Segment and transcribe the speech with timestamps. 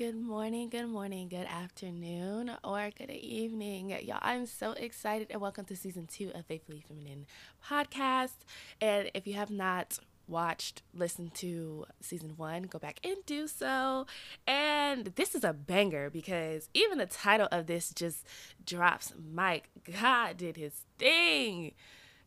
[0.00, 3.90] Good morning, good morning, good afternoon, or good evening.
[3.90, 7.26] Y'all, I'm so excited and welcome to season two of Faithfully Feminine
[7.62, 8.46] podcast.
[8.80, 14.06] And if you have not watched, listened to season one, go back and do so.
[14.46, 18.26] And this is a banger because even the title of this just
[18.64, 19.68] drops mic.
[20.00, 21.72] God did his thing.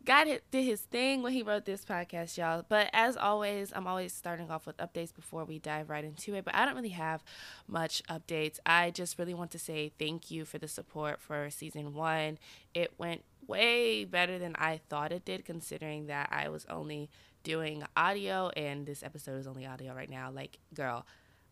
[0.05, 2.65] God did his thing when he wrote this podcast, y'all.
[2.67, 6.43] But as always, I'm always starting off with updates before we dive right into it.
[6.43, 7.23] But I don't really have
[7.67, 8.59] much updates.
[8.65, 12.37] I just really want to say thank you for the support for season one.
[12.73, 17.09] It went way better than I thought it did, considering that I was only
[17.43, 20.31] doing audio and this episode is only audio right now.
[20.31, 21.05] Like, girl,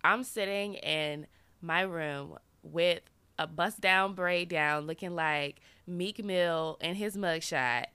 [0.04, 1.28] I'm sitting in
[1.62, 3.02] my room with
[3.40, 7.86] a bust down braid down, looking like Meek Mill in his mugshot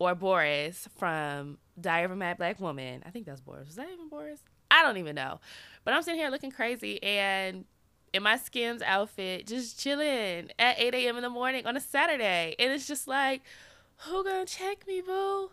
[0.00, 3.02] or Boris from Diary of a Mad Black Woman.
[3.06, 3.66] I think that's Boris.
[3.66, 4.40] Was that even Boris?
[4.70, 5.40] I don't even know.
[5.84, 7.66] But I'm sitting here looking crazy and
[8.12, 11.16] in my Skims outfit, just chilling at 8 a.m.
[11.16, 12.56] in the morning on a Saturday.
[12.58, 13.42] And it's just like,
[13.98, 15.50] who gonna check me, boo?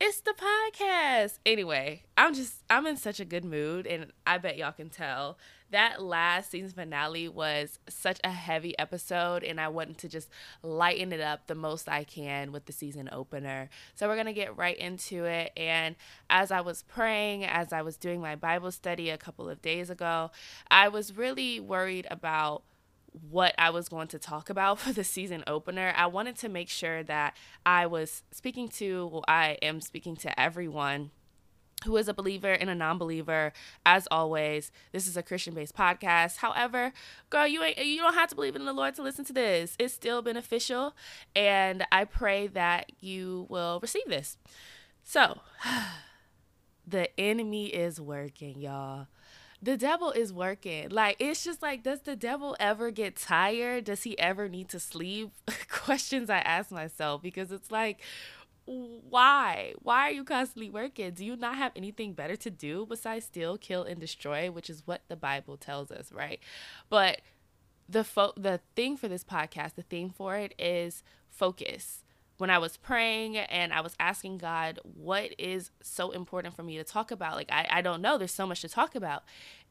[0.00, 1.40] It's the podcast.
[1.44, 3.84] Anyway, I'm just, I'm in such a good mood.
[3.84, 5.38] And I bet y'all can tell
[5.70, 10.28] that last season finale was such a heavy episode, and I wanted to just
[10.62, 13.68] lighten it up the most I can with the season opener.
[13.96, 15.52] So we're gonna get right into it.
[15.56, 15.96] And
[16.30, 19.90] as I was praying, as I was doing my Bible study a couple of days
[19.90, 20.30] ago,
[20.70, 22.62] I was really worried about
[23.12, 25.92] what I was going to talk about for the season opener.
[25.96, 30.40] I wanted to make sure that I was speaking to, well, I am speaking to
[30.40, 31.10] everyone
[31.84, 33.52] who is a believer and a non-believer.
[33.86, 36.38] As always this is a christian-based podcast.
[36.38, 36.92] However
[37.30, 39.76] girl you ain't you don't have to believe in the lord to listen to this.
[39.78, 40.94] It's still beneficial
[41.36, 44.36] and i pray that you will receive this.
[45.04, 45.40] So
[46.86, 49.06] the enemy is working y'all
[49.62, 50.88] the devil is working.
[50.90, 53.84] Like it's just like, does the devil ever get tired?
[53.84, 55.32] Does he ever need to sleep?
[55.68, 58.00] Questions I ask myself because it's like
[58.68, 59.72] why?
[59.82, 61.12] Why are you constantly working?
[61.12, 64.82] Do you not have anything better to do besides steal, kill, and destroy, which is
[64.84, 66.38] what the Bible tells us, right?
[66.90, 67.22] But
[67.88, 72.04] the fo- the thing for this podcast, the theme for it is focus.
[72.38, 76.76] When I was praying and I was asking God, what is so important for me
[76.78, 77.34] to talk about?
[77.34, 78.16] Like, I, I don't know.
[78.16, 79.24] There's so much to talk about.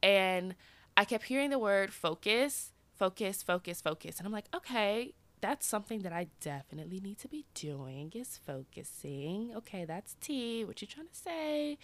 [0.04, 0.56] And
[0.96, 4.18] I kept hearing the word focus, focus, focus, focus.
[4.18, 9.54] And I'm like, okay, that's something that I definitely need to be doing is focusing.
[9.56, 10.66] Okay, that's T.
[10.66, 11.78] What you trying to say?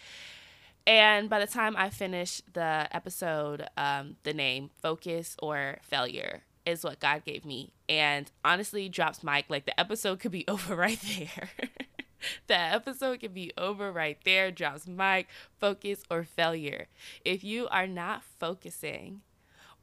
[0.86, 6.84] And by the time I finished the episode, um, the name Focus or Failure is
[6.84, 7.74] what God gave me.
[7.90, 11.50] And honestly, drops mic, like the episode could be over right there.
[12.48, 14.52] the episode could be over right there.
[14.52, 15.28] Drops mic,
[15.60, 16.88] focus or failure.
[17.26, 19.22] If you are not focusing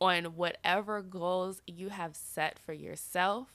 [0.01, 3.49] on whatever goals you have set for yourself,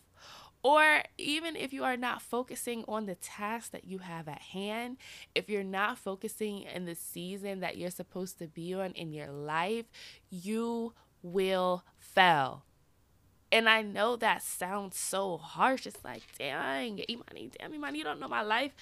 [0.65, 4.97] or even if you are not focusing on the task that you have at hand,
[5.35, 9.31] if you're not focusing in the season that you're supposed to be on in your
[9.31, 9.85] life,
[10.31, 12.64] you will fail.
[13.55, 15.87] And I know that sounds so harsh.
[15.87, 18.73] It's like, dang, Imani, damn, Imani, you don't know my life.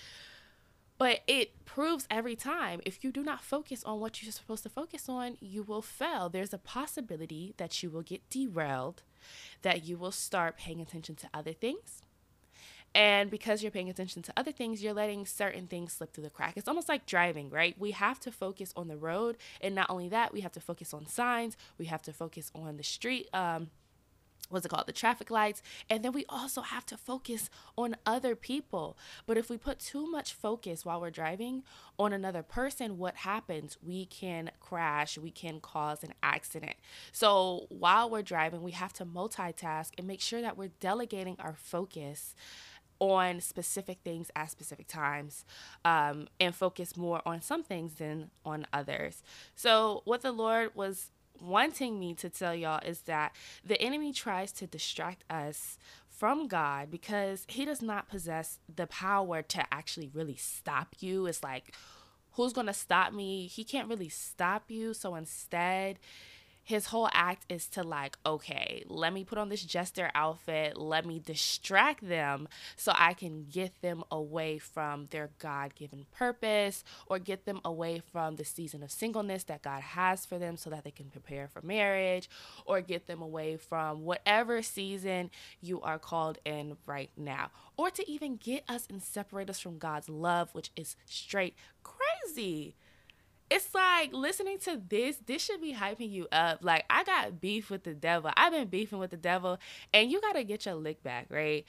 [0.97, 4.69] But it proves every time if you do not focus on what you're supposed to
[4.69, 6.27] focus on, you will fail.
[6.27, 9.03] There's a possibility that you will get derailed
[9.61, 12.01] that you will start paying attention to other things.
[12.95, 16.31] And because you're paying attention to other things, you're letting certain things slip through the
[16.31, 16.57] crack.
[16.57, 17.75] It's almost like driving, right?
[17.77, 19.37] We have to focus on the road.
[19.61, 22.77] And not only that, we have to focus on signs, we have to focus on
[22.77, 23.29] the street.
[23.33, 23.69] Um,
[24.49, 28.35] what's it called the traffic lights and then we also have to focus on other
[28.35, 28.97] people.
[29.25, 31.63] But if we put too much focus while we're driving
[31.97, 33.77] on another person what happens?
[33.81, 36.75] We can crash we can cause an accident.
[37.11, 41.55] So while we're driving we have to multitask and make sure that we're delegating our
[41.57, 42.35] focus
[42.99, 45.45] on specific things at specific times
[45.83, 49.23] um, and focus more on some things than on others.
[49.55, 51.11] So, what the Lord was
[51.43, 55.77] wanting me to tell y'all is that the enemy tries to distract us
[56.09, 61.25] from God because he does not possess the power to actually really stop you.
[61.25, 61.75] It's like,
[62.31, 63.47] who's going to stop me?
[63.47, 64.93] He can't really stop you.
[64.93, 65.99] So instead,
[66.63, 71.05] his whole act is to like, okay, let me put on this jester outfit, let
[71.05, 77.19] me distract them so I can get them away from their God given purpose or
[77.19, 80.83] get them away from the season of singleness that God has for them so that
[80.85, 82.29] they can prepare for marriage
[82.65, 85.29] or get them away from whatever season
[85.61, 89.77] you are called in right now or to even get us and separate us from
[89.77, 92.75] God's love, which is straight crazy.
[93.49, 96.59] It's like listening to this, this should be hyping you up.
[96.61, 98.31] Like, I got beef with the devil.
[98.35, 99.59] I've been beefing with the devil,
[99.93, 101.65] and you got to get your lick back, right?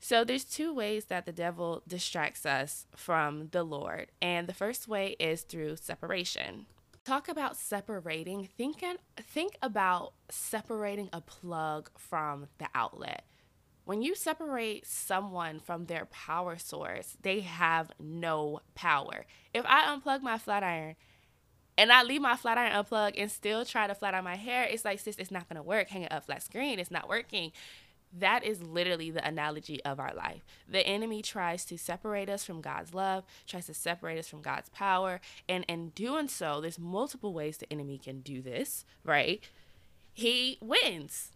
[0.00, 4.10] So, there's two ways that the devil distracts us from the Lord.
[4.20, 6.66] And the first way is through separation.
[7.04, 8.48] Talk about separating.
[8.56, 13.24] Thinking, think about separating a plug from the outlet
[13.84, 19.26] when you separate someone from their power source, they have no power.
[19.52, 20.94] If I unplug my flat iron
[21.76, 24.64] and I leave my flat iron unplugged and still try to flat iron my hair,
[24.64, 25.88] it's like, sis, it's not gonna work.
[25.88, 27.52] Hang it up flat screen, it's not working.
[28.18, 30.44] That is literally the analogy of our life.
[30.68, 34.68] The enemy tries to separate us from God's love, tries to separate us from God's
[34.68, 39.42] power, and in doing so, there's multiple ways the enemy can do this, right?
[40.12, 41.32] He wins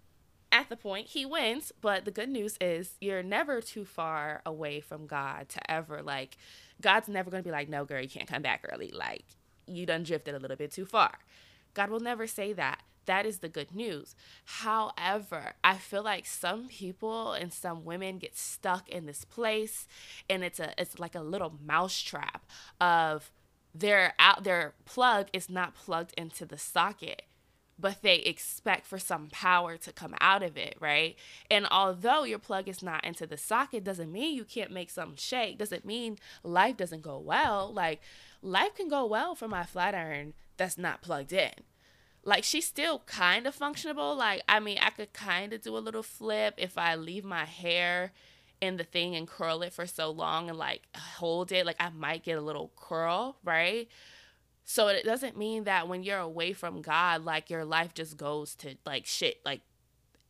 [0.53, 4.81] at the point he wins but the good news is you're never too far away
[4.81, 6.37] from god to ever like
[6.81, 9.25] god's never going to be like no girl you can't come back early like
[9.67, 11.19] you done drifted a little bit too far.
[11.75, 12.83] God will never say that.
[13.07, 14.17] That is the good news.
[14.45, 19.87] However, I feel like some people and some women get stuck in this place
[20.29, 22.45] and it's a it's like a little mousetrap
[22.81, 23.31] of
[23.75, 27.23] their out their plug is not plugged into the socket
[27.79, 31.17] but they expect for some power to come out of it, right?
[31.51, 35.17] And although your plug is not into the socket, doesn't mean you can't make something
[35.17, 37.71] shake, doesn't mean life doesn't go well.
[37.73, 38.01] Like,
[38.43, 41.53] life can go well for my flat iron that's not plugged in.
[42.25, 44.17] Like, she's still kind of functionable.
[44.17, 47.45] Like, I mean, I could kind of do a little flip if I leave my
[47.45, 48.13] hair
[48.61, 51.67] in the thing and curl it for so long and like hold it.
[51.67, 53.89] Like, I might get a little curl, right?
[54.65, 58.57] So it doesn't mean that when you're away from God, like your life just goes
[58.57, 59.61] to like shit, like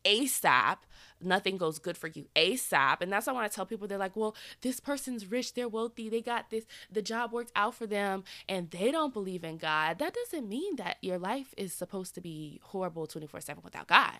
[0.07, 0.77] ASAP.
[1.19, 3.01] Nothing goes good for you ASAP.
[3.01, 5.67] And that's why I want to tell people they're like, well, this person's rich, they're
[5.67, 9.57] wealthy, they got this, the job worked out for them, and they don't believe in
[9.57, 9.99] God.
[9.99, 14.19] That doesn't mean that your life is supposed to be horrible 24 7 without God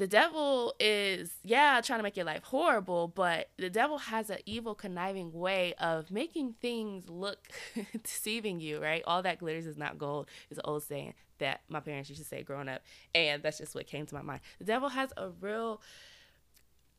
[0.00, 4.38] the devil is yeah trying to make your life horrible but the devil has an
[4.46, 7.48] evil conniving way of making things look
[8.02, 9.02] deceiving you right?
[9.06, 10.26] All that glitters is not gold.
[10.48, 12.80] Is an old saying that my parents used to say growing up
[13.14, 14.40] and that's just what came to my mind.
[14.58, 15.82] The devil has a real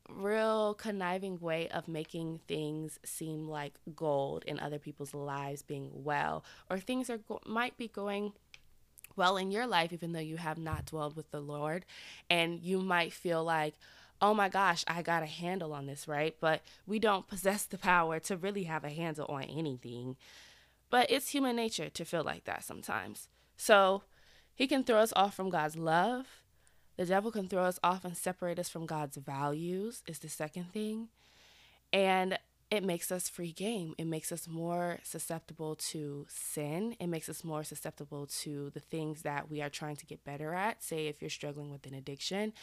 [0.08, 6.44] real conniving way of making things seem like gold in other people's lives being well
[6.70, 8.32] or things are might be going
[9.16, 11.84] well in your life, even though you have not dwelled with the Lord.
[12.28, 13.74] And you might feel like,
[14.20, 16.36] oh my gosh, I got a handle on this, right?
[16.40, 20.16] But we don't possess the power to really have a handle on anything.
[20.90, 23.28] But it's human nature to feel like that sometimes.
[23.56, 24.02] So
[24.54, 26.26] he can throw us off from God's love.
[26.96, 30.72] The devil can throw us off and separate us from God's values, is the second
[30.72, 31.08] thing.
[31.92, 32.38] And
[32.72, 33.94] it makes us free game.
[33.98, 36.96] It makes us more susceptible to sin.
[36.98, 40.54] It makes us more susceptible to the things that we are trying to get better
[40.54, 40.82] at.
[40.82, 42.54] Say, if you're struggling with an addiction,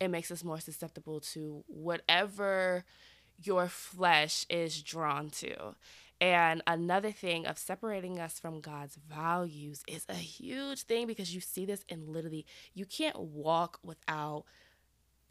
[0.00, 2.84] it makes us more susceptible to whatever
[3.40, 5.76] your flesh is drawn to.
[6.20, 11.40] And another thing of separating us from God's values is a huge thing because you
[11.40, 14.42] see this in literally, you can't walk without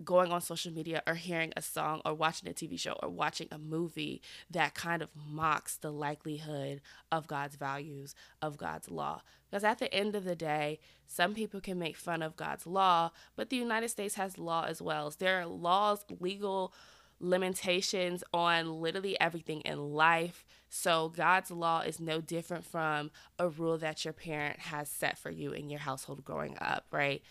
[0.01, 3.47] going on social media or hearing a song or watching a TV show or watching
[3.51, 6.81] a movie that kind of mocks the likelihood
[7.11, 9.21] of God's values, of God's law.
[9.49, 13.11] Because at the end of the day, some people can make fun of God's law,
[13.35, 15.13] but the United States has law as well.
[15.17, 16.73] There are laws, legal
[17.21, 20.45] limitations on literally everything in life.
[20.69, 25.29] So God's law is no different from a rule that your parent has set for
[25.29, 27.21] you in your household growing up, right?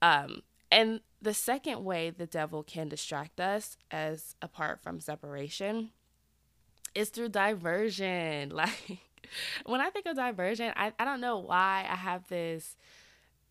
[0.00, 5.90] Um, and the second way the devil can distract us, as apart from separation,
[6.94, 8.52] is through diversion.
[8.64, 8.98] Like,
[9.64, 12.76] when I think of diversion, I, I don't know why I have this,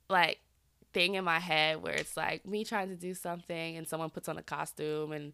[0.07, 0.39] like,
[0.93, 4.29] thing in my head where it's like me trying to do something and someone puts
[4.29, 5.33] on a costume and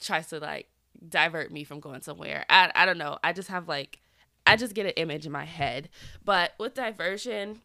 [0.00, 0.68] tries to, like,
[1.06, 2.46] divert me from going somewhere.
[2.48, 3.18] I, I don't know.
[3.22, 4.00] I just have, like,
[4.46, 5.88] I just get an image in my head.
[6.24, 7.60] But with diversion,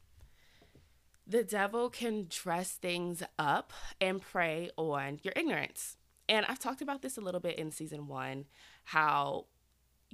[1.31, 3.71] the devil can dress things up
[4.01, 5.95] and prey on your ignorance.
[6.27, 8.45] And I've talked about this a little bit in season one
[8.83, 9.45] how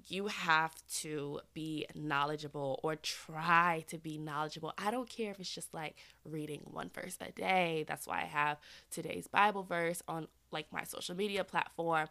[0.09, 4.71] you have to be knowledgeable or try to be knowledgeable.
[4.77, 7.83] I don't care if it's just like reading one verse a day.
[7.87, 8.59] That's why I have
[8.91, 12.09] today's Bible verse on like my social media platform.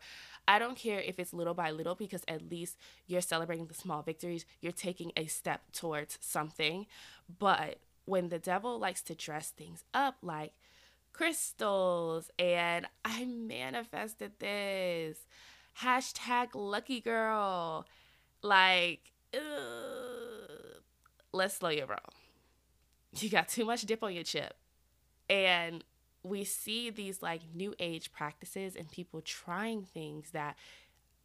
[0.49, 4.03] I don't care if it's little by little because at least you're celebrating the small
[4.03, 4.45] victories.
[4.61, 6.87] You're taking a step towards something.
[7.39, 10.55] But when the devil likes to dress things up like
[11.13, 15.19] crystals and I manifested this.
[15.81, 17.87] Hashtag lucky girl.
[18.43, 20.83] Like, ugh.
[21.33, 21.99] let's slow your roll.
[23.19, 24.55] You got too much dip on your chip.
[25.31, 25.85] And
[26.23, 30.57] we see these like new age practices and people trying things that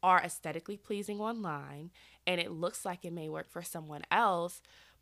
[0.04, 1.92] are aesthetically pleasing online
[2.26, 4.62] and it looks like it may work for someone else.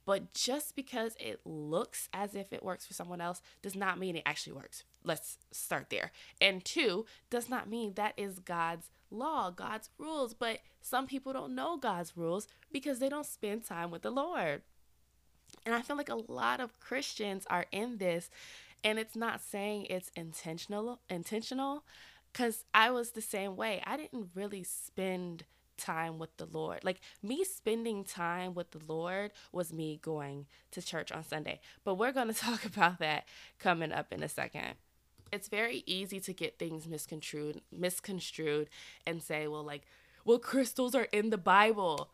[0.10, 4.16] But just because it looks as if it works for someone else does not mean
[4.16, 4.84] it actually works.
[5.04, 6.12] Let's start there.
[6.42, 10.34] And two, does not mean that is God's law, God's rules.
[10.34, 14.64] But some people don't know God's rules because they don't spend time with the Lord.
[15.64, 18.32] And I feel like a lot of Christians are in this
[18.84, 21.84] and it's not saying it's intentional intentional
[22.34, 23.84] cuz I was the same way.
[23.86, 25.46] I didn't really spend
[25.80, 26.84] time with the Lord.
[26.84, 31.60] Like me spending time with the Lord was me going to church on Sunday.
[31.84, 33.26] But we're going to talk about that
[33.58, 34.76] coming up in a second.
[35.32, 38.70] It's very easy to get things misconstrued, misconstrued
[39.06, 39.84] and say, well like,
[40.26, 42.12] well crystals are in the Bible.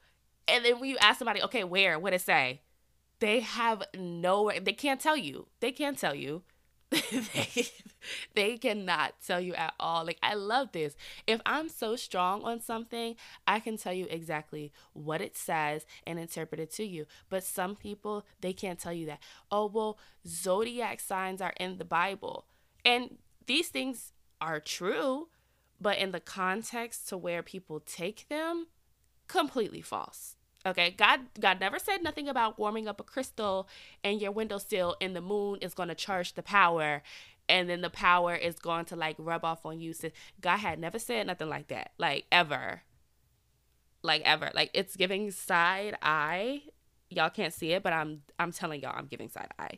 [0.48, 1.98] And then when you ask somebody, okay, where?
[1.98, 2.62] What it say?
[3.20, 5.48] They have no they can't tell you.
[5.60, 6.44] They can't tell you.
[6.92, 7.68] they,
[8.36, 10.06] they cannot tell you at all.
[10.06, 10.96] Like, I love this.
[11.28, 13.16] If I'm so strong on something,
[13.48, 17.06] I can tell you exactly what it says and interpret it to you.
[17.30, 19.20] But some people, they can't tell you that.
[19.52, 22.46] Oh, well, zodiac signs are in the Bible.
[22.84, 25.30] And these things are true,
[25.82, 28.68] but in the context to where people take them,
[29.28, 30.35] completely false.
[30.66, 33.68] Okay, God God never said nothing about warming up a crystal
[34.04, 37.04] and your windowsill and the moon is going to charge the power
[37.48, 39.94] and then the power is going to like rub off on you.
[39.94, 40.10] So
[40.42, 41.92] God had never said nothing like that.
[42.00, 42.82] Like ever.
[44.02, 44.50] Like ever.
[44.56, 46.64] Like it's giving side eye.
[47.12, 49.78] Y'all can't see it, but I'm I'm telling y'all I'm giving side eye.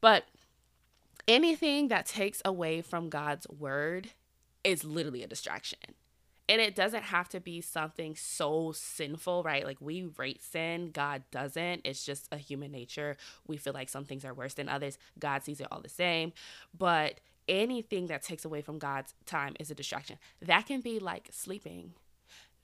[0.00, 0.24] But
[1.28, 4.08] anything that takes away from God's word
[4.64, 5.78] is literally a distraction
[6.48, 9.64] and it doesn't have to be something so sinful, right?
[9.64, 11.82] Like we rate sin, God doesn't.
[11.84, 13.16] It's just a human nature.
[13.46, 14.98] We feel like some things are worse than others.
[15.18, 16.32] God sees it all the same.
[16.76, 20.18] But anything that takes away from God's time is a distraction.
[20.40, 21.94] That can be like sleeping,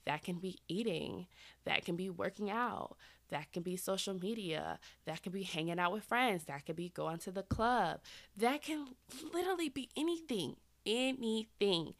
[0.06, 1.26] that can be eating,
[1.64, 2.96] that can be working out,
[3.30, 6.90] that can be social media, that can be hanging out with friends, that could be
[6.90, 8.00] going to the club,
[8.36, 8.88] that can
[9.32, 11.94] literally be anything, anything.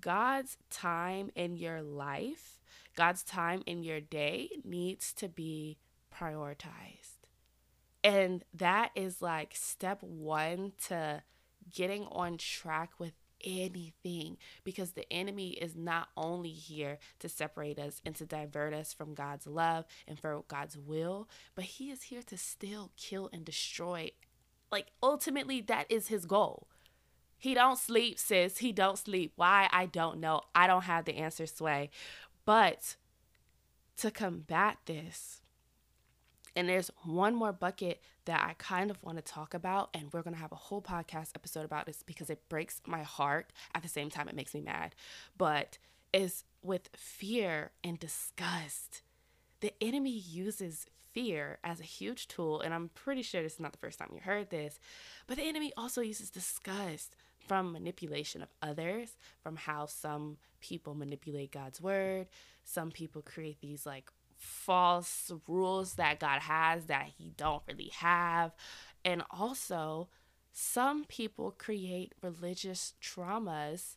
[0.00, 2.60] God's time in your life,
[2.96, 5.78] God's time in your day needs to be
[6.14, 7.24] prioritized.
[8.02, 11.22] And that is like step one to
[11.72, 18.00] getting on track with anything because the enemy is not only here to separate us
[18.04, 22.22] and to divert us from God's love and for God's will, but he is here
[22.22, 24.10] to still kill and destroy.
[24.70, 26.68] Like ultimately that is his goal.
[27.44, 28.56] He don't sleep, sis.
[28.56, 29.34] He don't sleep.
[29.36, 29.68] Why?
[29.70, 30.40] I don't know.
[30.54, 31.90] I don't have the answer, Sway.
[32.46, 32.96] But
[33.98, 35.42] to combat this,
[36.56, 40.22] and there's one more bucket that I kind of want to talk about, and we're
[40.22, 43.52] going to have a whole podcast episode about this because it breaks my heart.
[43.74, 44.94] At the same time, it makes me mad.
[45.36, 45.76] But
[46.14, 49.02] is with fear and disgust.
[49.60, 53.72] The enemy uses fear as a huge tool, and I'm pretty sure this is not
[53.72, 54.80] the first time you heard this,
[55.26, 57.14] but the enemy also uses disgust
[57.46, 62.26] from manipulation of others, from how some people manipulate God's word.
[62.64, 68.52] Some people create these like false rules that God has that he don't really have.
[69.04, 70.08] And also,
[70.52, 73.96] some people create religious traumas.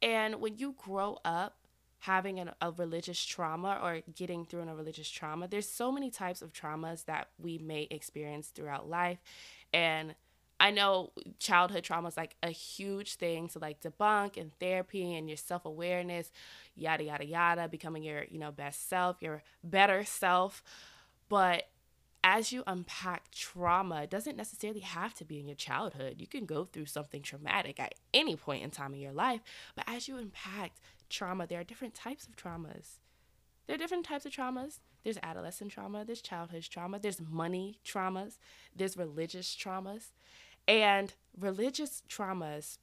[0.00, 1.56] And when you grow up
[2.00, 6.42] having an, a religious trauma or getting through a religious trauma, there's so many types
[6.42, 9.18] of traumas that we may experience throughout life.
[9.72, 10.14] And
[10.60, 15.28] I know childhood trauma is like a huge thing to like debunk in therapy and
[15.28, 16.32] your self awareness,
[16.74, 20.62] yada, yada, yada, becoming your, you know, best self, your better self.
[21.28, 21.68] But
[22.24, 26.16] as you unpack trauma, it doesn't necessarily have to be in your childhood.
[26.18, 29.40] You can go through something traumatic at any point in time in your life.
[29.76, 30.72] But as you unpack
[31.08, 32.98] trauma, there are different types of traumas.
[33.66, 34.80] There are different types of traumas.
[35.04, 38.36] There's adolescent trauma, there's childhood trauma, there's money traumas,
[38.74, 40.10] there's religious traumas.
[40.68, 42.76] And religious traumas,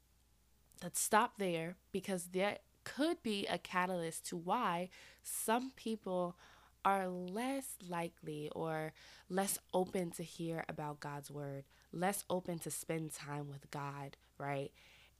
[0.84, 4.90] let's stop there because there could be a catalyst to why
[5.24, 6.36] some people
[6.84, 8.94] are less likely or
[9.30, 11.64] less open to hear about God's word,
[11.94, 14.72] less open to spend time with God, right?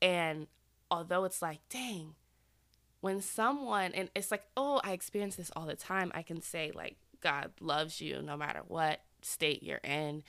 [0.02, 0.48] And
[0.90, 2.16] although it's like, dang,
[3.02, 6.72] when someone, and it's like, oh, I experience this all the time, I can say,
[6.74, 10.24] like, God loves you no matter what state you're in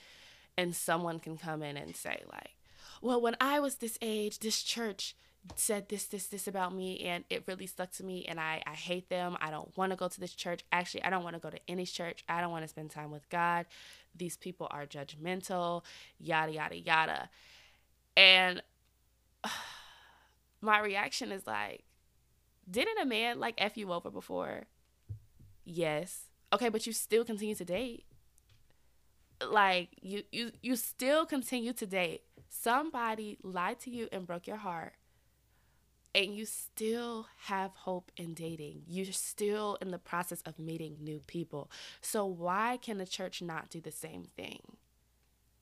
[0.57, 2.55] and someone can come in and say like
[3.01, 5.15] well when i was this age this church
[5.55, 8.73] said this, this, this about me, and it really stuck to me, and I, I
[8.73, 9.37] hate them.
[9.39, 10.63] I don't want to go to this church.
[10.71, 12.23] Actually, I don't want to go to any church.
[12.27, 13.65] I don't want to spend time with God.
[14.15, 15.83] These people are judgmental,
[16.19, 17.29] yada, yada, yada.
[18.15, 18.61] And
[20.61, 21.83] my reaction is like,
[22.69, 24.65] didn't a man like F you over before?
[25.63, 26.25] Yes.
[26.51, 28.05] Okay, but you still continue to date.
[29.45, 32.21] Like you you you still continue to date.
[32.49, 34.93] Somebody lied to you and broke your heart.
[36.15, 38.83] And you still have hope in dating.
[38.87, 41.69] You're still in the process of meeting new people.
[42.01, 44.77] So why can the church not do the same thing?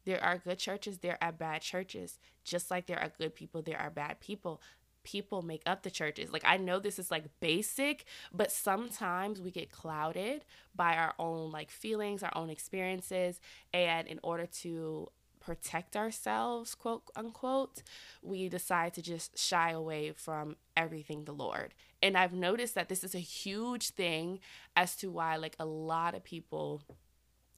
[0.05, 2.19] There are good churches, there are bad churches.
[2.43, 4.61] Just like there are good people, there are bad people
[5.05, 6.33] people make up the churches.
[6.33, 10.43] Like I know this is like basic, but sometimes we get clouded
[10.75, 13.39] by our own like feelings, our own experiences,
[13.73, 15.09] and in order to
[15.39, 17.83] protect ourselves, quote unquote,
[18.23, 21.73] we decide to just shy away from everything the Lord.
[22.01, 24.39] And I've noticed that this is a huge thing
[24.75, 26.81] as to why like a lot of people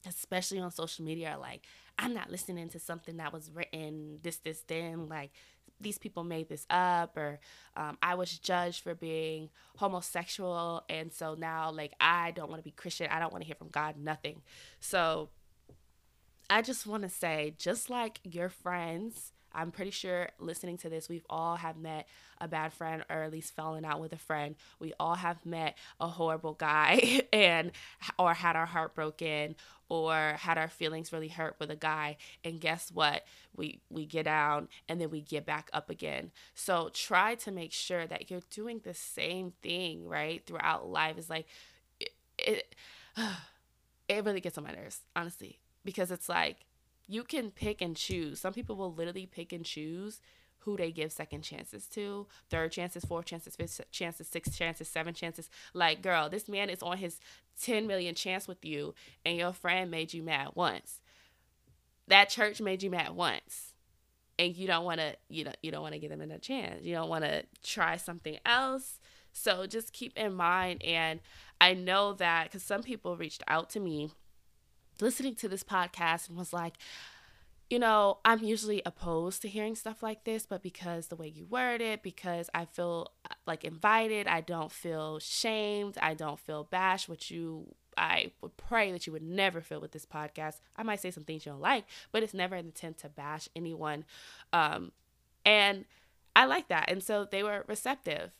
[0.06, 1.64] especially on social media are like
[1.98, 5.30] I'm not listening to something that was written this this then like
[5.80, 7.38] these people made this up or
[7.76, 12.64] um, i was judged for being homosexual and so now like i don't want to
[12.64, 13.08] be christian.
[13.10, 14.42] I don't want to hear from god nothing.
[14.80, 15.30] So
[16.50, 21.08] i just want to say just like your friends I'm pretty sure listening to this,
[21.08, 22.06] we've all have met
[22.40, 24.54] a bad friend or at least fallen out with a friend.
[24.78, 27.72] We all have met a horrible guy and
[28.18, 29.56] or had our heart broken
[29.88, 32.16] or had our feelings really hurt with a guy.
[32.44, 33.24] And guess what?
[33.56, 36.30] We we get down and then we get back up again.
[36.54, 40.44] So try to make sure that you're doing the same thing, right?
[40.46, 41.16] Throughout life.
[41.18, 41.46] It's like
[41.98, 42.74] it it,
[44.08, 45.58] it really gets on my nerves, honestly.
[45.84, 46.66] Because it's like
[47.08, 48.38] you can pick and choose.
[48.38, 50.20] Some people will literally pick and choose
[50.60, 55.14] who they give second chances to, third chances, fourth chances, fifth chances, six chances, seven
[55.14, 55.48] chances.
[55.72, 57.18] Like, girl, this man is on his
[57.62, 61.00] 10 million chance with you, and your friend made you mad once.
[62.06, 63.72] That church made you mad once.
[64.38, 66.84] And you don't want to, you know, you don't want to give them another chance.
[66.84, 69.00] You don't want to try something else.
[69.32, 70.82] So just keep in mind.
[70.84, 71.20] And
[71.60, 74.12] I know that because some people reached out to me
[75.00, 76.74] listening to this podcast and was like,
[77.70, 81.44] you know, I'm usually opposed to hearing stuff like this, but because the way you
[81.44, 86.64] word it, because I feel uh, like invited, I don't feel shamed, I don't feel
[86.64, 90.60] bashed, which you, I would pray that you would never feel with this podcast.
[90.76, 93.50] I might say some things you don't like, but it's never an intent to bash
[93.54, 94.04] anyone.
[94.52, 94.92] Um,
[95.44, 95.84] and
[96.34, 96.90] I like that.
[96.90, 98.30] And so they were receptive.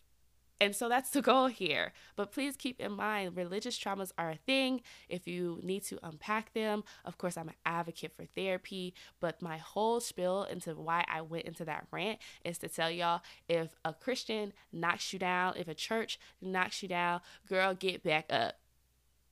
[0.60, 1.92] And so that's the goal here.
[2.16, 4.80] But please keep in mind religious traumas are a thing.
[5.08, 8.94] If you need to unpack them, of course, I'm an advocate for therapy.
[9.20, 13.22] But my whole spiel into why I went into that rant is to tell y'all
[13.48, 18.26] if a Christian knocks you down, if a church knocks you down, girl, get back
[18.30, 18.56] up.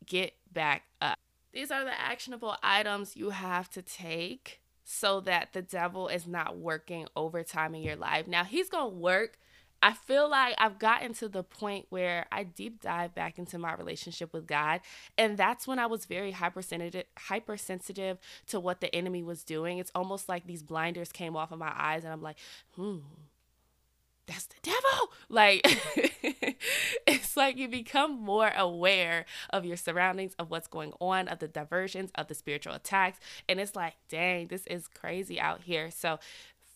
[0.05, 1.19] Get back up.
[1.53, 6.59] These are the actionable items you have to take so that the devil is not
[6.59, 8.29] working overtime in your life.
[8.29, 9.39] Now, he's going to work
[9.83, 13.75] I feel like I've gotten to the point where I deep dive back into my
[13.75, 14.81] relationship with God.
[15.19, 19.79] And that's when I was very hypersensitive, hypersensitive to what the enemy was doing.
[19.79, 22.37] It's almost like these blinders came off of my eyes, and I'm like,
[22.75, 22.99] hmm,
[24.27, 25.11] that's the devil.
[25.29, 25.61] Like,
[27.07, 31.49] it's like you become more aware of your surroundings, of what's going on, of the
[31.49, 33.19] diversions, of the spiritual attacks.
[33.49, 35.91] And it's like, dang, this is crazy out here.
[35.91, 36.19] So,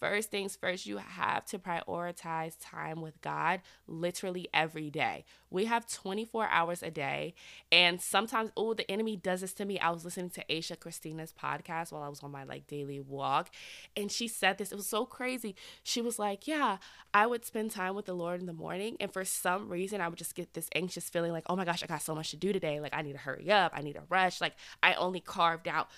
[0.01, 5.25] first things first, you have to prioritize time with God literally every day.
[5.51, 7.35] We have 24 hours a day.
[7.71, 9.79] And sometimes, oh, the enemy does this to me.
[9.79, 13.51] I was listening to Aisha Christina's podcast while I was on my like daily walk.
[13.97, 14.73] And she said this.
[14.73, 15.55] It was so crazy.
[15.83, 16.79] She was like, Yeah,
[17.13, 18.97] I would spend time with the Lord in the morning.
[19.01, 21.83] And for some reason, I would just get this anxious feeling like, oh my gosh,
[21.83, 22.81] I got so much to do today.
[22.81, 23.73] Like, I need to hurry up.
[23.75, 24.41] I need to rush.
[24.41, 25.89] Like, I only carved out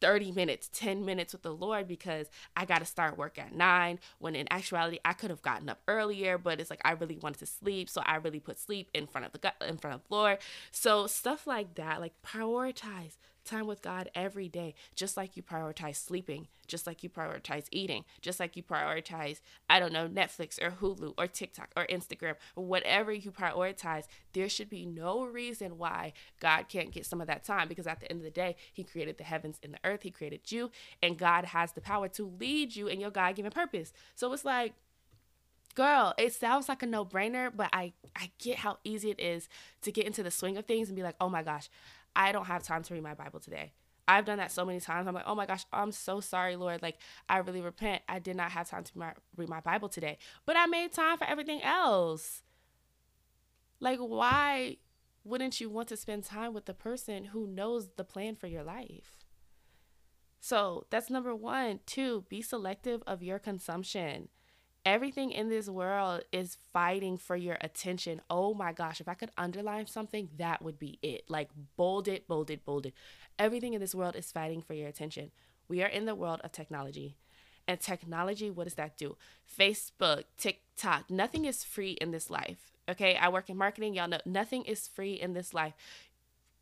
[0.00, 3.98] 30 minutes, 10 minutes with the Lord because I got to start work at nine.
[4.18, 7.38] When in actuality, I could have gotten up earlier, but it's like I really wanted
[7.40, 7.88] to sleep.
[7.88, 10.38] So I really put sleep in front of the in front of the Lord.
[10.70, 15.96] So stuff like that, like prioritize time with God every day, just like you prioritize
[15.96, 20.70] sleeping, just like you prioritize eating, just like you prioritize, I don't know, Netflix or
[20.70, 24.04] Hulu or TikTok or Instagram or whatever you prioritize.
[24.32, 28.00] There should be no reason why God can't get some of that time because at
[28.00, 30.70] the end of the day, He created the heavens and the earth, He created you,
[31.02, 33.92] and God has the power to lead you in your God given purpose.
[34.14, 34.74] So it's like,
[35.74, 39.48] girl it sounds like a no-brainer but i i get how easy it is
[39.82, 41.68] to get into the swing of things and be like oh my gosh
[42.16, 43.72] I don't have time to read my Bible today.
[44.06, 45.08] I've done that so many times.
[45.08, 46.82] I'm like, oh my gosh, I'm so sorry, Lord.
[46.82, 46.98] Like,
[47.28, 48.02] I really repent.
[48.08, 51.24] I did not have time to read my Bible today, but I made time for
[51.26, 52.42] everything else.
[53.80, 54.76] Like, why
[55.24, 58.62] wouldn't you want to spend time with the person who knows the plan for your
[58.62, 59.24] life?
[60.38, 61.80] So that's number one.
[61.86, 64.28] Two, be selective of your consumption.
[64.84, 68.20] Everything in this world is fighting for your attention.
[68.28, 71.24] Oh my gosh, if I could underline something, that would be it.
[71.28, 72.94] Like bold it, bold it, bold it.
[73.38, 75.30] Everything in this world is fighting for your attention.
[75.68, 77.16] We are in the world of technology.
[77.66, 79.16] And technology, what does that do?
[79.58, 82.72] Facebook, TikTok, nothing is free in this life.
[82.86, 83.94] Okay, I work in marketing.
[83.94, 85.72] Y'all know nothing is free in this life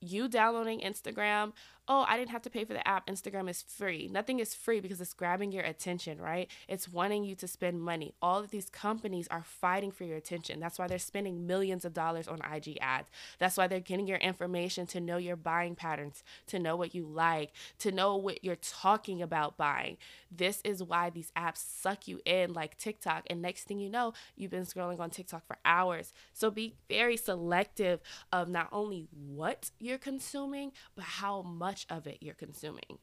[0.03, 1.53] you downloading Instagram,
[1.93, 3.07] oh, I didn't have to pay for the app.
[3.07, 4.09] Instagram is free.
[4.11, 6.51] Nothing is free because it's grabbing your attention, right?
[6.67, 8.15] It's wanting you to spend money.
[8.23, 10.59] All of these companies are fighting for your attention.
[10.59, 13.11] That's why they're spending millions of dollars on IG ads.
[13.39, 17.05] That's why they're getting your information to know your buying patterns, to know what you
[17.05, 19.99] like, to know what you're talking about buying.
[20.35, 23.25] This is why these apps suck you in like TikTok.
[23.29, 26.15] And next thing you know, you've been scrolling on TikTok for hours.
[26.33, 28.01] So be very selective
[28.33, 32.99] of not only what you're consuming, but how much much of it you're consuming.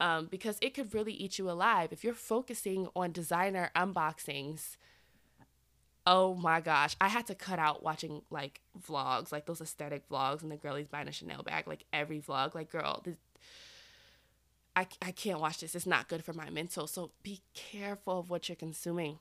[0.00, 1.92] Um, because it could really eat you alive.
[1.92, 4.76] If you're focusing on designer unboxings,
[6.06, 10.42] oh my gosh, I had to cut out watching like vlogs, like those aesthetic vlogs
[10.42, 12.54] and the girlies buying a Chanel bag, like every vlog.
[12.54, 13.16] Like, girl, this,
[14.74, 15.74] I, I can't watch this.
[15.74, 16.86] It's not good for my mental.
[16.86, 19.18] So be careful of what you're consuming.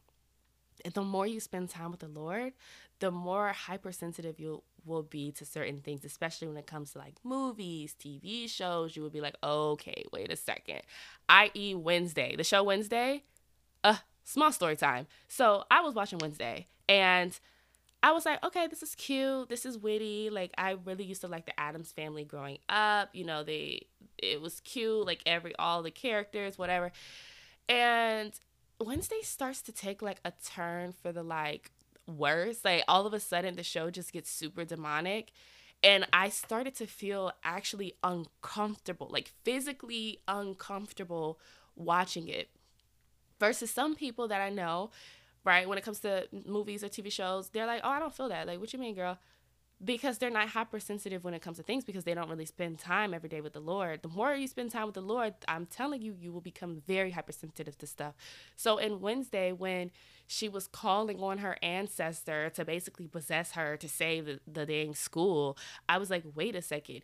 [0.84, 2.54] And the more you spend time with the Lord,
[3.00, 7.15] the more hypersensitive you will be to certain things, especially when it comes to like
[7.24, 8.96] movies, TV shows.
[8.96, 10.82] You would be like, okay, wait a second.
[11.30, 13.24] I.e., Wednesday, the show Wednesday,
[13.84, 15.08] uh, small story time.
[15.28, 17.38] So I was watching Wednesday and
[18.04, 19.50] I was like, okay, this is cute.
[19.50, 20.30] This is witty.
[20.30, 23.10] Like I really used to like the Addams family growing up.
[23.13, 26.91] You know, they it was cute, like every all the characters, whatever.
[27.70, 28.34] And
[28.80, 31.72] Wednesday starts to take like a turn for the like
[32.17, 32.63] worse.
[32.63, 35.32] Like all of a sudden the show just gets super demonic.
[35.84, 41.39] And I started to feel actually uncomfortable, like physically uncomfortable
[41.76, 42.50] watching it.
[43.39, 44.91] Versus some people that I know,
[45.43, 48.30] right, when it comes to movies or TV shows, they're like, oh, I don't feel
[48.30, 48.45] that.
[48.45, 49.17] Like, what you mean, girl?
[49.84, 53.13] Because they're not hypersensitive when it comes to things because they don't really spend time
[53.13, 54.04] every day with the Lord.
[54.04, 57.12] The more you spend time with the Lord, I'm telling you, you will become very
[57.12, 58.13] hypersensitive to stuff.
[58.56, 59.91] So in Wednesday, when
[60.28, 64.94] she was calling on her ancestor to basically possess her to save the, the dang
[64.94, 65.58] school,
[65.89, 67.02] I was like, wait a second.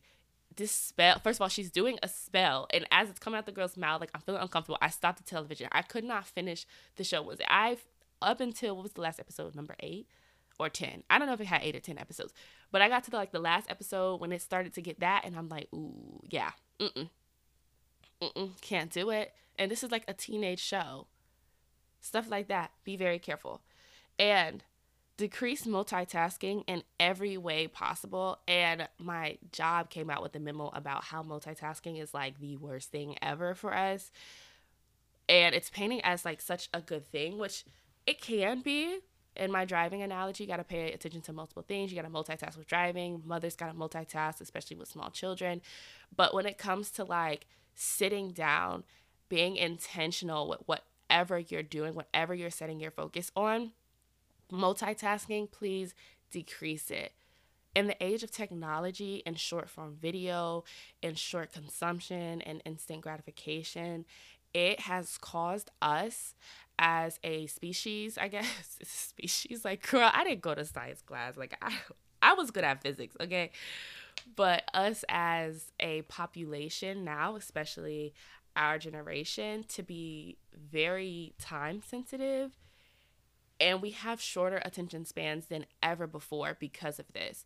[0.56, 2.68] This spell, first of all, she's doing a spell.
[2.72, 4.78] And as it's coming out the girl's mouth, like I'm feeling uncomfortable.
[4.82, 5.68] I stopped the television.
[5.72, 7.22] I could not finish the show.
[7.22, 7.86] Was I've
[8.22, 9.56] up until what was the last episode?
[9.56, 10.08] Number eight
[10.60, 11.04] or 10.
[11.10, 12.34] I don't know if it had 8 or 10 episodes.
[12.72, 15.24] But I got to the, like the last episode when it started to get that
[15.24, 16.52] and I'm like, "Ooh, yeah.
[16.80, 17.10] Mm-mm.
[18.22, 21.08] Mm-mm, can't do it." And this is like a teenage show.
[22.02, 22.72] Stuff like that.
[22.84, 23.62] Be very careful.
[24.20, 24.64] And
[25.18, 28.40] decrease multitasking in every way possible.
[28.48, 32.92] And my job came out with a memo about how multitasking is like the worst
[32.92, 34.12] thing ever for us.
[35.28, 37.66] And it's painting as like such a good thing, which
[38.06, 39.00] it can be,
[39.38, 41.92] in my driving analogy, you got to pay attention to multiple things.
[41.92, 43.22] You got to multitask with driving.
[43.26, 45.62] Mothers got to multitask, especially with small children.
[46.16, 48.84] But when it comes to like sitting down,
[49.30, 53.72] being intentional with whatever you're doing, whatever you're setting your focus on,
[54.52, 55.94] multitasking, please
[56.32, 57.14] decrease it.
[57.76, 60.64] In the age of technology and short form video
[61.04, 64.06] and short consumption and instant gratification,
[64.58, 66.34] it has caused us
[66.80, 69.64] as a species, I guess, species.
[69.64, 71.38] Like, girl, I didn't go to science class.
[71.38, 71.74] Like, I,
[72.24, 73.52] I was good at physics, okay?
[74.36, 78.16] But us as a population now, especially
[78.56, 82.58] our generation, to be very time sensitive
[83.60, 87.46] and we have shorter attention spans than ever before because of this.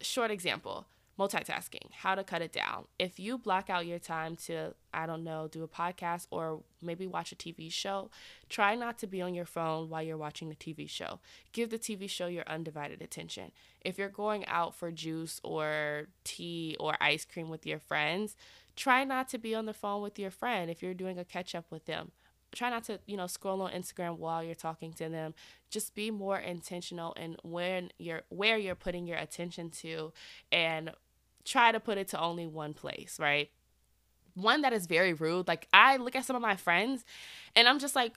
[0.00, 0.86] Short example
[1.18, 2.86] multitasking, how to cut it down.
[2.98, 7.06] If you block out your time to, I don't know, do a podcast or maybe
[7.06, 8.10] watch a TV show,
[8.48, 11.18] try not to be on your phone while you're watching the TV show.
[11.52, 13.50] Give the TV show your undivided attention.
[13.80, 18.36] If you're going out for juice or tea or ice cream with your friends,
[18.76, 21.54] try not to be on the phone with your friend if you're doing a catch
[21.54, 22.12] up with them
[22.54, 25.34] try not to you know scroll on instagram while you're talking to them
[25.70, 30.12] just be more intentional in when you're where you're putting your attention to
[30.50, 30.90] and
[31.48, 33.50] try to put it to only one place, right?
[34.34, 35.48] One that is very rude.
[35.48, 37.04] Like I look at some of my friends
[37.56, 38.14] and I'm just like,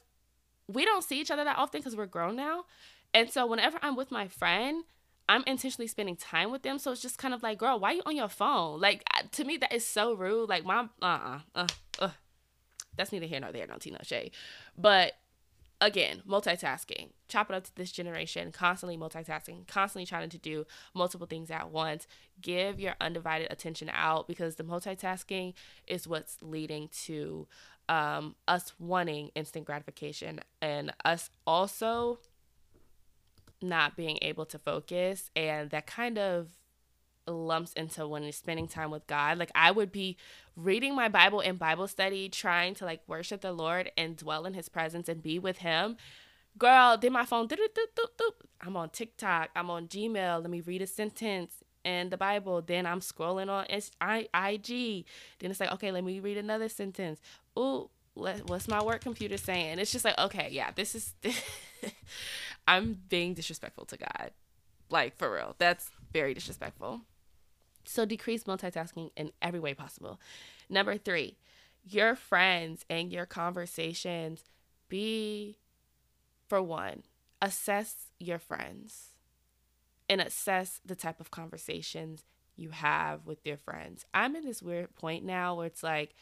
[0.67, 2.65] we don't see each other that often because we're grown now.
[3.13, 4.84] And so whenever I'm with my friend,
[5.28, 6.78] I'm intentionally spending time with them.
[6.78, 8.80] So it's just kind of like, girl, why are you on your phone?
[8.80, 10.50] Like to me, that is so rude.
[10.50, 11.67] Like my uh uh
[12.00, 12.10] uh,
[12.98, 14.00] that's neither here nor there, no tea, no.
[14.78, 15.13] But
[15.82, 17.10] again, multitasking.
[17.28, 21.72] Chop it up to this generation, constantly multitasking, constantly trying to do multiple things at
[21.72, 22.08] once.
[22.39, 25.54] Give your undivided attention out because the multitasking
[25.88, 27.48] is what's leading to
[27.89, 32.20] um, us wanting instant gratification and us also
[33.62, 35.32] not being able to focus.
[35.36, 36.50] And that kind of
[37.28, 39.38] lumps into when you're spending time with God.
[39.38, 40.18] Like I would be
[40.56, 44.54] reading my Bible in Bible study, trying to like worship the Lord and dwell in
[44.54, 45.98] his presence and be with him.
[46.58, 47.48] Girl, then my phone,
[48.60, 52.62] I'm on TikTok, I'm on Gmail, let me read a sentence in the Bible.
[52.62, 55.06] Then I'm scrolling on IG.
[55.40, 57.20] Then it's like, okay, let me read another sentence.
[57.58, 59.80] Ooh, what's my work computer saying?
[59.80, 61.14] It's just like, okay, yeah, this is,
[62.68, 64.32] I'm being disrespectful to God.
[64.90, 65.56] Like, for real.
[65.58, 67.02] That's very disrespectful.
[67.84, 70.19] So decrease multitasking in every way possible.
[70.69, 71.38] Number three,
[71.84, 74.43] your friends and your conversations
[74.88, 75.58] be,
[76.47, 77.04] for one,
[77.41, 79.13] assess your friends
[80.08, 82.24] and assess the type of conversations
[82.56, 84.06] you have with your friends.
[84.13, 86.13] I'm in this weird point now where it's like,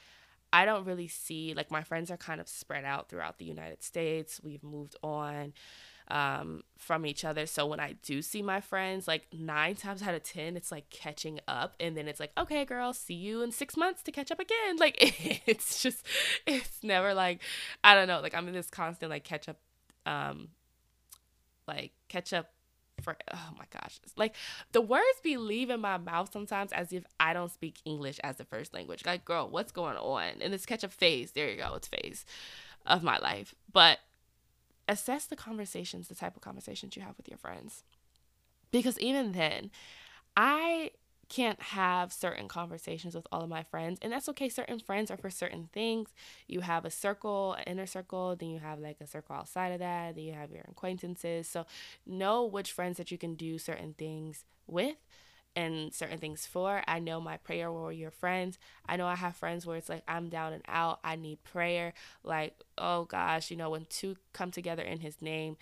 [0.54, 3.84] I don't really see, like, my friends are kind of spread out throughout the United
[3.84, 4.40] States.
[4.42, 5.54] We've moved on
[6.10, 7.46] um, from each other.
[7.46, 10.90] So when I do see my friends, like nine times out of 10, it's like
[10.90, 11.76] catching up.
[11.80, 14.56] And then it's like, okay, girl, see you in six months to catch up again.
[14.80, 14.96] Like
[15.46, 16.06] it's just,
[16.48, 17.42] it's never like,
[17.84, 19.58] I don't know, like I'm in this constant like catch up,
[20.06, 20.50] um,
[21.68, 22.50] like catch up
[23.02, 24.36] for oh my gosh like
[24.74, 28.44] the words be leaving my mouth sometimes as if i don't speak english as the
[28.44, 31.76] first language like girl what's going on in this catch up phase there you go
[31.76, 32.26] it's phase
[32.86, 34.00] of my life but
[34.90, 37.84] assess the conversations, the type of conversations you have with your friends.
[38.72, 39.72] Because even then,
[40.36, 40.92] I
[41.30, 44.50] can't have certain conversations with all of my friends and that's okay.
[44.50, 46.10] Certain friends are for certain things.
[46.48, 49.80] You have a circle an inner circle then you have like a circle outside of
[49.80, 51.48] that then you have your acquaintances.
[51.48, 51.68] So
[52.08, 54.98] know which friends that you can do certain things with
[55.56, 56.84] and certain things for.
[56.88, 58.58] I know my prayer warrior friends.
[58.88, 61.00] I know I have friends where it's like I'm down and out.
[61.04, 61.94] I need prayer.
[62.24, 65.58] Like, oh gosh, you know, when two come together in his name,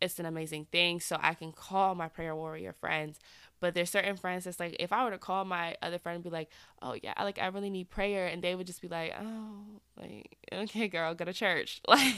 [0.00, 1.00] it's an amazing thing.
[1.00, 3.18] So I can call my prayer warrior friends.
[3.60, 6.24] But there's certain friends that's like if I were to call my other friend and
[6.24, 6.50] be like,
[6.82, 10.36] Oh yeah, like I really need prayer and they would just be like, Oh, like,
[10.52, 11.80] okay girl, go to church.
[11.88, 12.16] Like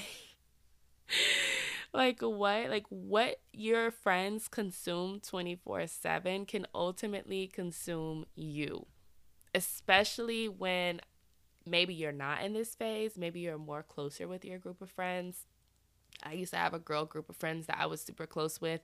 [1.98, 8.86] like what like what your friends consume 24/7 can ultimately consume you
[9.52, 11.00] especially when
[11.66, 15.46] maybe you're not in this phase maybe you're more closer with your group of friends.
[16.22, 18.80] I used to have a girl group of friends that I was super close with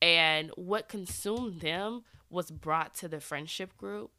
[0.00, 4.12] and what consumed them was brought to the friendship group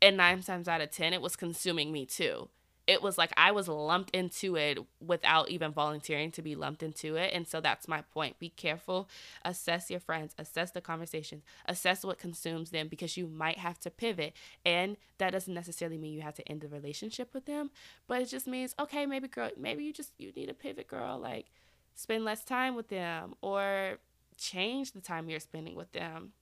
[0.00, 2.48] and 9 times out of 10 it was consuming me too
[2.86, 7.16] it was like I was lumped into it without even volunteering to be lumped into
[7.16, 7.32] it.
[7.32, 8.38] And so that's my point.
[8.38, 9.08] Be careful,
[9.44, 13.90] assess your friends, assess the conversations, assess what consumes them because you might have to
[13.90, 14.34] pivot.
[14.64, 17.70] And that doesn't necessarily mean you have to end the relationship with them,
[18.06, 21.18] but it just means, okay, maybe girl, maybe you just you need a pivot, girl,
[21.18, 21.46] like
[21.94, 23.98] spend less time with them or
[24.36, 26.32] change the time you're spending with them.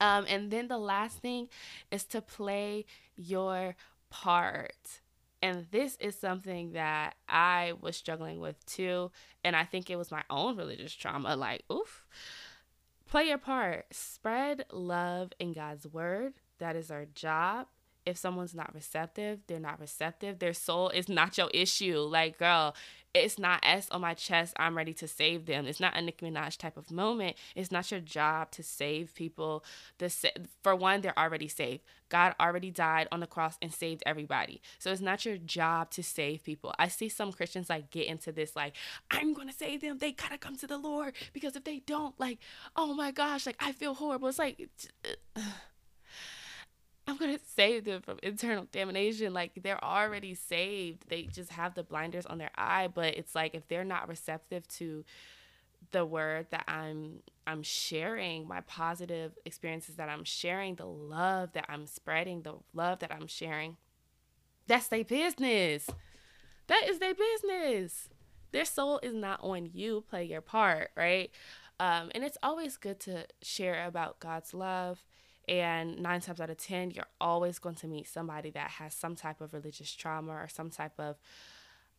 [0.00, 1.48] Um, and then the last thing
[1.92, 2.84] is to play
[3.16, 3.76] your
[4.10, 5.00] part
[5.44, 9.10] and this is something that I was struggling with too.
[9.44, 11.36] And I think it was my own religious trauma.
[11.36, 12.06] Like, oof.
[13.06, 13.84] Play your part.
[13.90, 16.32] Spread love in God's word.
[16.60, 17.66] That is our job.
[18.06, 20.38] If someone's not receptive, they're not receptive.
[20.38, 21.98] Their soul is not your issue.
[21.98, 22.74] Like, girl,
[23.14, 25.66] it's not S on my chest, I'm ready to save them.
[25.66, 27.36] It's not a Nicki Minaj type of moment.
[27.54, 29.64] It's not your job to save people.
[29.98, 30.12] The
[30.62, 31.82] for one, they're already saved.
[32.08, 34.60] God already died on the cross and saved everybody.
[34.78, 36.74] So it's not your job to save people.
[36.78, 38.74] I see some Christians like get into this like
[39.10, 39.98] I'm going to save them.
[39.98, 42.38] They got to come to the Lord because if they don't like
[42.74, 44.28] oh my gosh, like I feel horrible.
[44.28, 44.68] It's like
[45.36, 45.40] uh,
[47.06, 49.34] I'm gonna save them from internal damnation.
[49.34, 51.08] Like they're already saved.
[51.08, 52.88] They just have the blinders on their eye.
[52.88, 55.04] But it's like if they're not receptive to
[55.90, 61.66] the word that I'm I'm sharing, my positive experiences that I'm sharing, the love that
[61.68, 63.76] I'm spreading, the love that I'm sharing,
[64.66, 65.88] that's their business.
[66.68, 68.08] That is their business.
[68.52, 70.04] Their soul is not on you.
[70.08, 71.30] Play your part, right?
[71.78, 75.04] Um, and it's always good to share about God's love
[75.48, 79.16] and nine times out of 10, you're always going to meet somebody that has some
[79.16, 81.16] type of religious trauma or some type of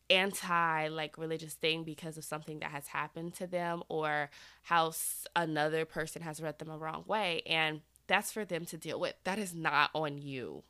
[0.10, 4.30] anti like religious thing because of something that has happened to them or
[4.64, 4.92] how
[5.36, 7.42] another person has read them a wrong way.
[7.46, 9.16] And that's for them to deal with.
[9.24, 10.64] That is not on you.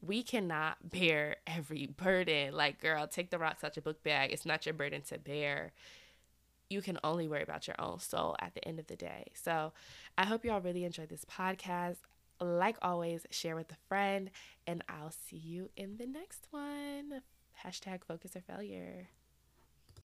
[0.00, 2.54] We cannot bear every burden.
[2.54, 4.32] Like girl take the rocks out your book bag.
[4.32, 5.72] It's not your burden to bear
[6.72, 9.26] you can only worry about your own soul at the end of the day.
[9.34, 9.72] So
[10.18, 11.98] i hope y'all really enjoyed this podcast.
[12.40, 14.30] Like always share with a friend
[14.66, 17.22] and i'll see you in the next one.
[17.64, 19.08] Hashtag focus or failure.